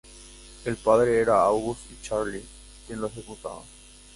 [0.65, 2.43] El padre era August y Charlie
[2.87, 3.61] quien lo ejecutaba.